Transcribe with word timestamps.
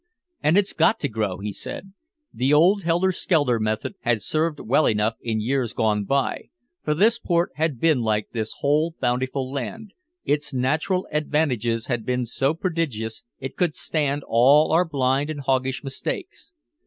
"And 0.41 0.57
it's 0.57 0.73
got 0.73 0.99
to 1.01 1.07
grow," 1.07 1.37
he 1.37 1.53
said. 1.53 1.93
The 2.33 2.51
old 2.51 2.81
helter 2.81 3.11
skelter 3.11 3.59
method 3.59 3.93
had 3.99 4.19
served 4.19 4.59
well 4.59 4.87
enough 4.87 5.13
in 5.21 5.39
years 5.39 5.73
gone 5.73 6.05
by, 6.05 6.49
for 6.83 6.95
this 6.95 7.19
port 7.19 7.51
had 7.53 7.79
been 7.79 8.01
like 8.01 8.31
this 8.31 8.55
whole 8.61 8.95
bountiful 8.99 9.51
land, 9.51 9.93
its 10.25 10.55
natural 10.55 11.07
advantages 11.11 11.85
had 11.85 12.03
been 12.03 12.25
so 12.25 12.55
prodigious 12.55 13.21
it 13.39 13.55
could 13.55 13.75
stand 13.75 14.23
all 14.27 14.71
our 14.71 14.85
blind 14.85 15.29
and 15.29 15.41
hoggish 15.41 15.83
mistakes. 15.83 16.53